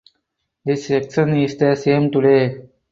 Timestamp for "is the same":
1.37-2.09